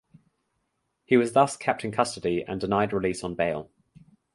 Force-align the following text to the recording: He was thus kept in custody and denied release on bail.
He 1.05 1.15
was 1.15 1.33
thus 1.33 1.55
kept 1.55 1.85
in 1.85 1.91
custody 1.91 2.43
and 2.43 2.59
denied 2.59 2.91
release 2.91 3.23
on 3.23 3.35
bail. 3.35 3.69